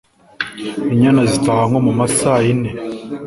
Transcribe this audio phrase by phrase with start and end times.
[0.93, 2.69] Inyana zitaha nko mu masaa yine